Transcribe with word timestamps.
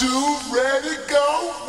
two, 0.00 0.38
ready, 0.50 0.96
go. 1.10 1.59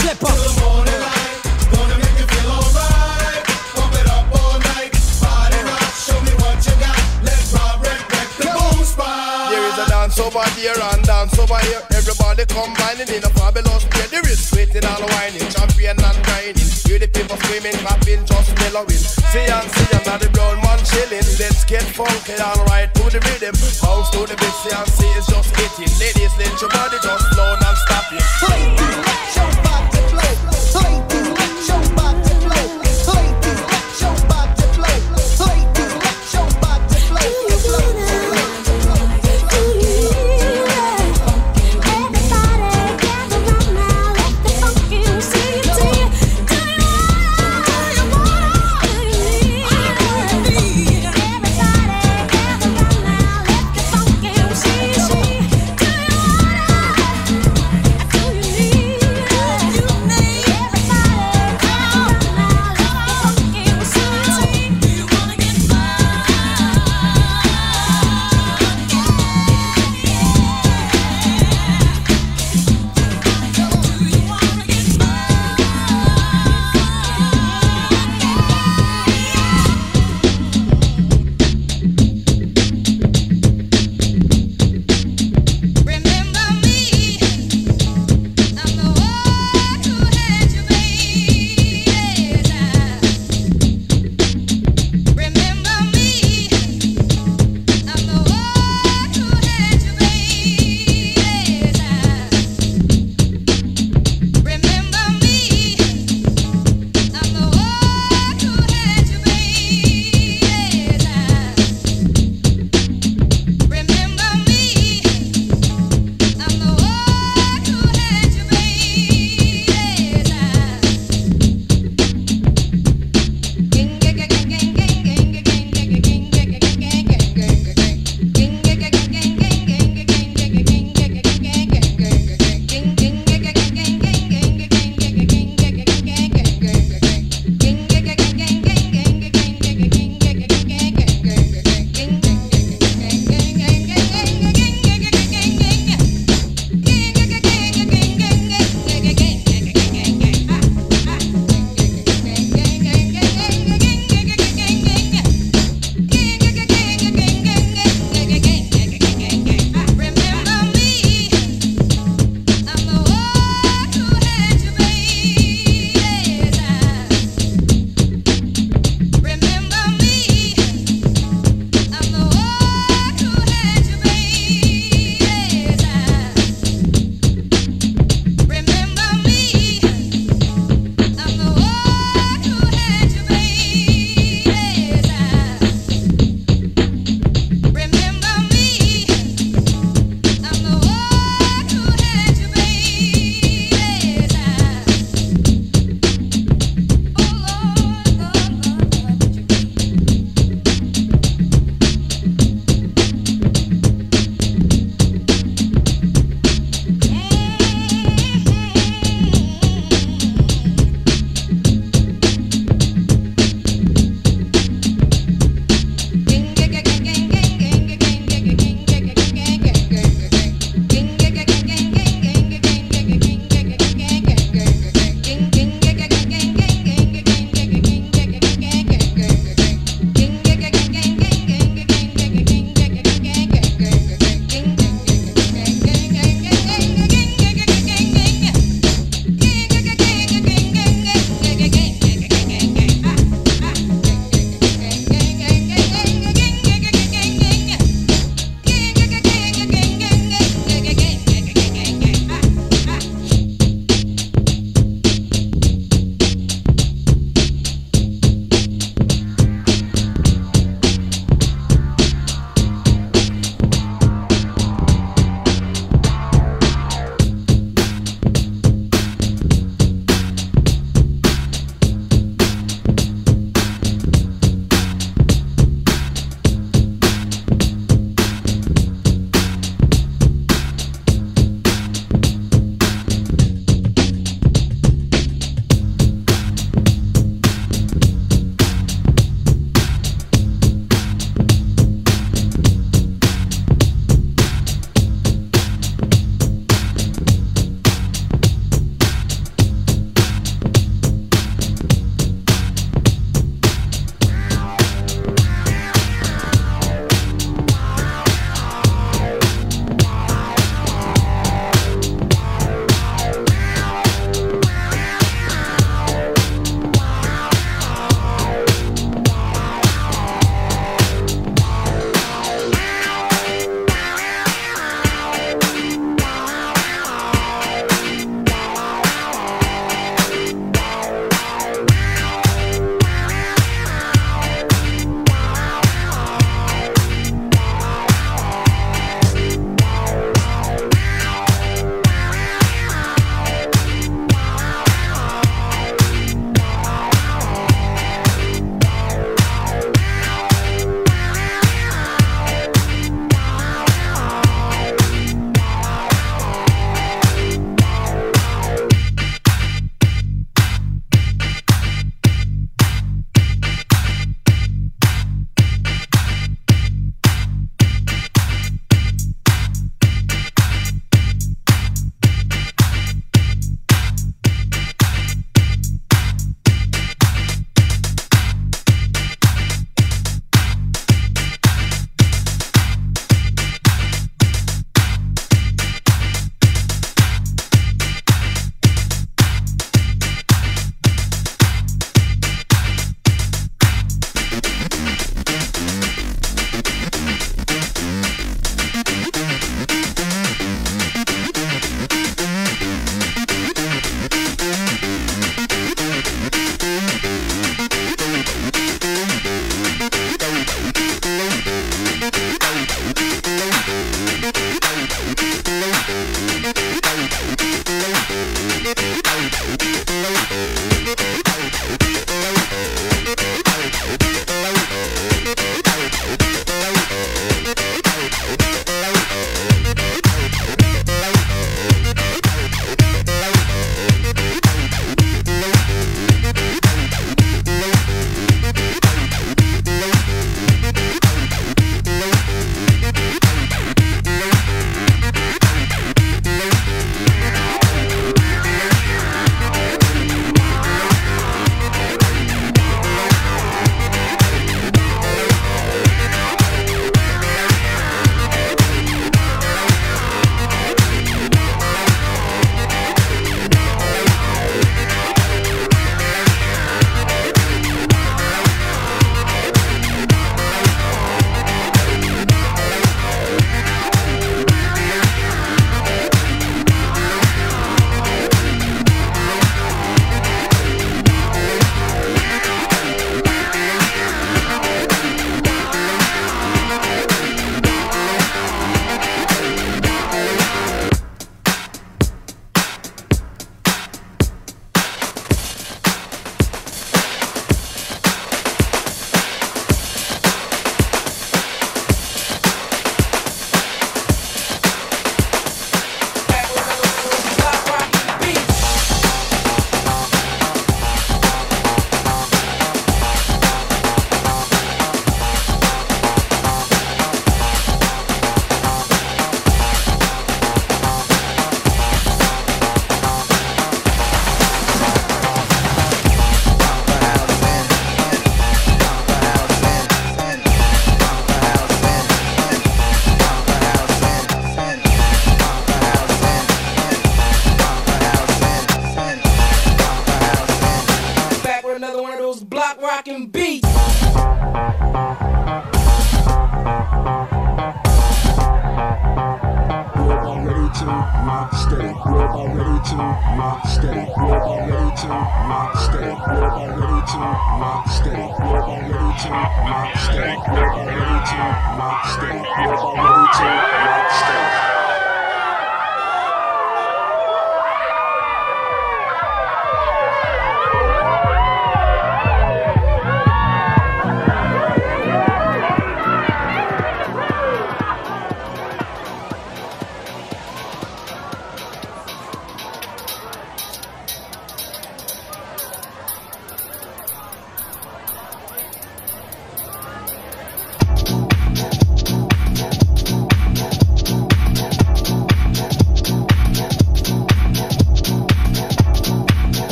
slipper. 0.00 0.34
The 0.34 0.50
morning 0.62 1.00
light, 1.06 1.40
gonna 1.72 1.96
make 2.02 2.16
you 2.18 2.26
feel 2.26 2.50
alright. 2.50 3.42
Pump 3.74 3.94
it 4.00 4.08
up 4.10 4.26
all 4.38 4.58
night, 4.74 4.92
body 5.22 5.60
rock, 5.68 5.90
show 5.94 6.18
me 6.26 6.32
what 6.42 6.58
you 6.66 6.74
got. 6.82 6.98
Let's 7.22 7.52
rock, 7.54 7.78
the 7.80 8.84
spot. 8.84 9.50
There 9.50 9.64
is 9.70 9.78
a 9.78 9.86
dance 9.88 10.18
over 10.18 10.44
here 10.58 10.74
and 10.78 11.02
dance 11.04 11.38
over 11.38 11.58
here 11.68 11.93
all 12.34 12.46
the 12.46 12.46
combining 12.52 13.08
in 13.14 13.22
a 13.22 13.30
fabulous 13.38 13.84
play. 13.86 14.06
The 14.10 14.18
wrist 14.26 14.54
waiting 14.54 14.84
all 14.84 15.02
whining, 15.14 15.46
champion 15.54 15.94
and 15.94 16.18
grinding. 16.26 16.70
Hear 16.86 16.98
the 16.98 17.06
people 17.06 17.36
screaming, 17.36 17.78
clapping, 17.78 18.26
just 18.26 18.50
mellowing. 18.58 19.02
See 19.30 19.46
and 19.46 19.68
see 19.70 19.90
and 19.94 20.04
now 20.06 20.18
the 20.18 20.28
brown 20.34 20.58
man 20.62 20.80
chilling. 20.82 21.26
Let's 21.38 21.64
get 21.64 21.86
funky 21.94 22.34
and 22.34 22.60
right 22.70 22.90
to 22.90 23.04
the 23.06 23.20
rhythm. 23.22 23.54
Bounce 23.82 24.10
to 24.10 24.26
the 24.26 24.34
beat, 24.34 24.56
see 24.66 24.74
and 24.74 24.88
see 24.90 25.10
it's 25.14 25.30
just 25.30 25.50
hitting. 25.54 25.92
Ladies, 26.02 26.34
let 26.38 26.54
your 26.58 26.70
body 26.70 26.98
just 26.98 27.24
slow 27.30 27.54
and 27.54 27.78
stop 27.86 28.10
it. 28.10 28.24
Ladies, 28.50 28.96
let 29.38 29.54
back 29.62 29.84
to 29.94 30.00
flow. 30.10 30.82
Ladies. 30.82 31.23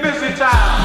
Get 0.00 0.14
busy 0.14 0.34
time. 0.36 0.78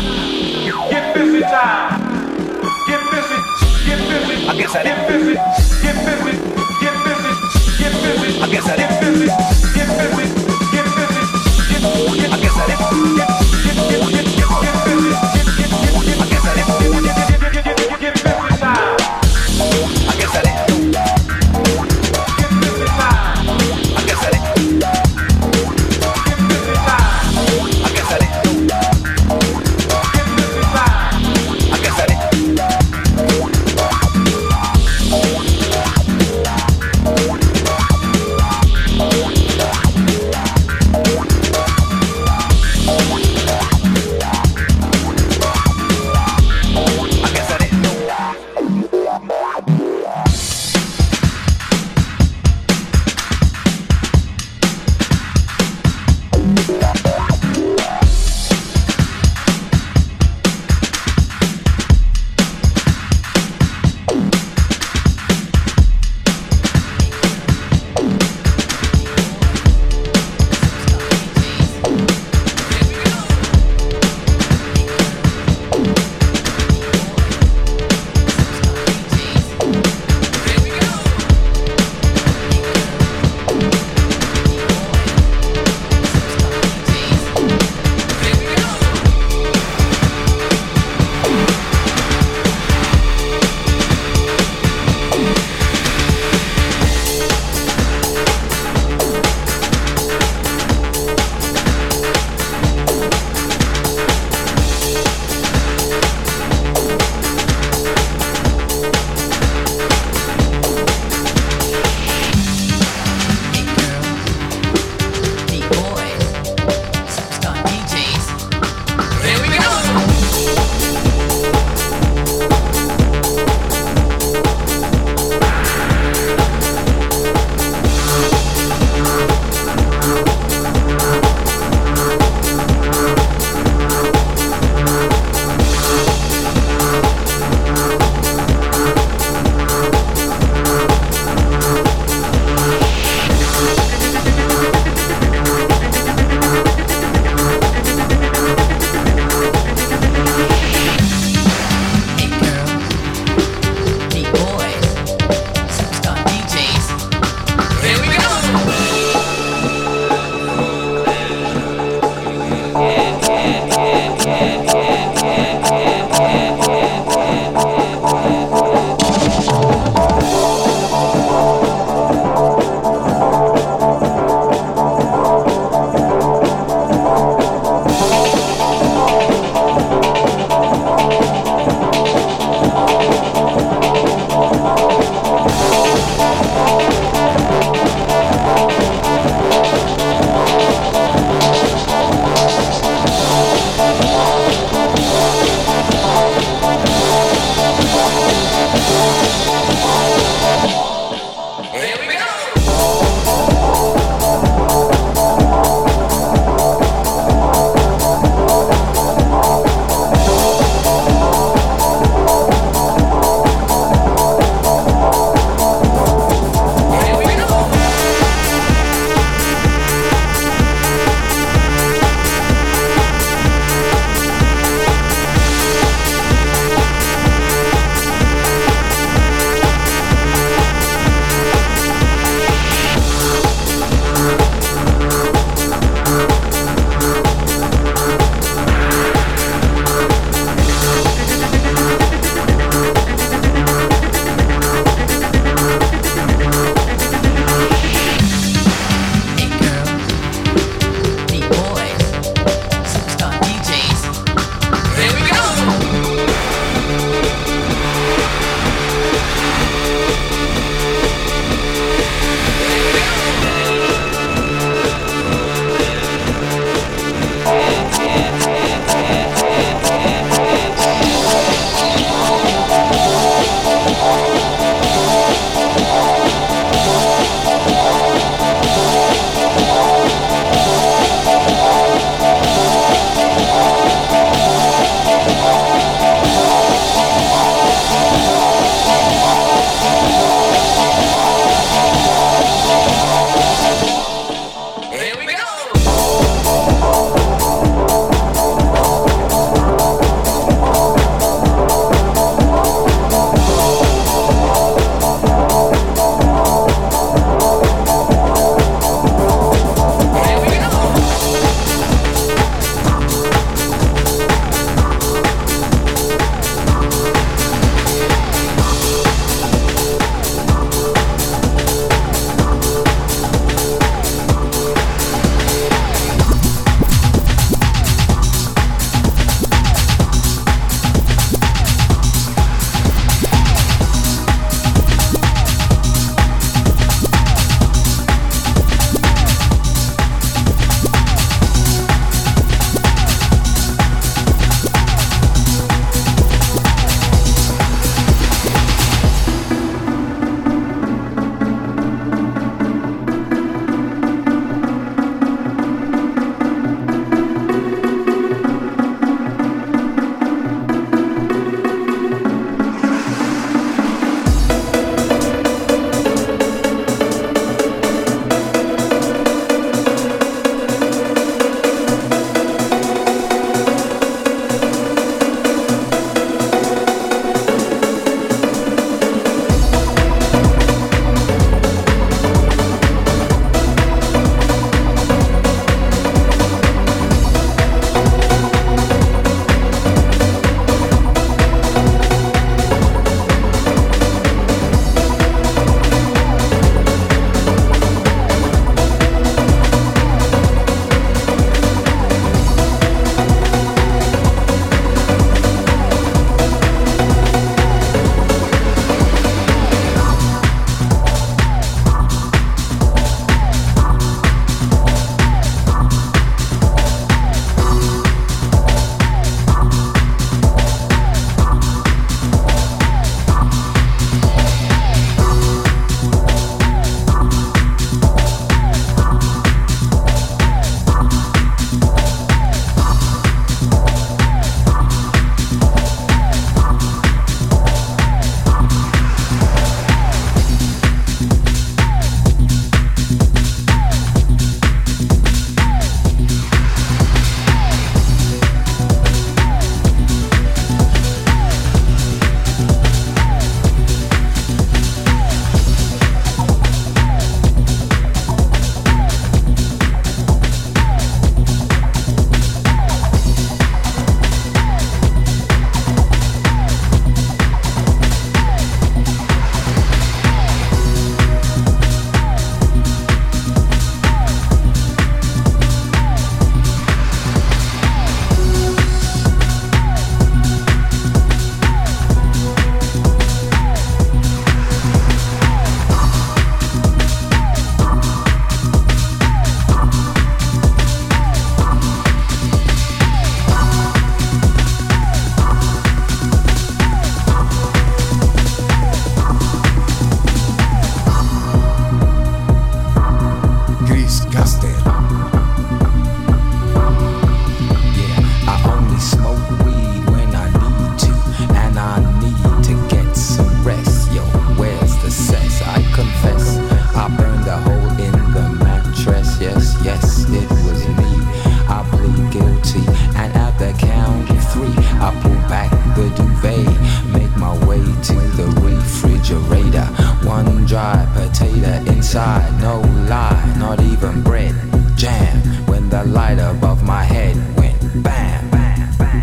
No 532.14 532.82
lie, 533.10 533.56
not 533.58 533.82
even 533.82 534.22
bread. 534.22 534.54
Jam 534.96 535.36
when 535.66 535.90
the 535.90 536.04
light 536.04 536.38
above 536.38 536.84
my 536.84 537.04
head 537.04 537.36
went 537.58 538.04
bam. 538.04 538.50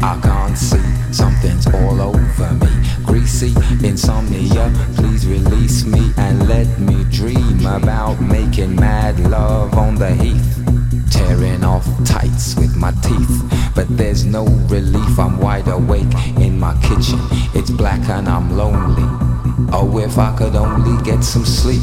I 0.02 0.18
can't 0.20 0.58
see, 0.58 1.12
something's 1.12 1.66
all 1.68 2.00
over 2.00 2.52
me. 2.54 2.68
Greasy 3.04 3.54
insomnia, 3.86 4.72
please 4.96 5.24
release 5.26 5.84
me 5.84 6.12
and 6.16 6.48
let 6.48 6.80
me 6.80 7.04
dream 7.10 7.64
about 7.64 8.20
making 8.20 8.74
mad 8.74 9.20
love 9.20 9.74
on 9.74 9.94
the 9.94 10.12
heath. 10.12 10.64
Tearing 11.12 11.62
off 11.62 11.86
tights 12.04 12.56
with 12.56 12.76
my 12.76 12.90
teeth, 13.02 13.72
but 13.76 13.86
there's 13.96 14.24
no 14.24 14.46
relief. 14.68 15.16
I'm 15.16 15.38
wide 15.38 15.68
awake 15.68 16.12
in 16.38 16.58
my 16.58 16.74
kitchen. 16.82 17.20
It's 17.54 17.70
black 17.70 18.08
and 18.08 18.28
I'm 18.28 18.56
lonely. 18.56 19.06
Oh, 19.72 20.00
if 20.02 20.18
I 20.18 20.36
could 20.36 20.56
only 20.56 21.00
get 21.04 21.22
some 21.22 21.44
sleep. 21.44 21.82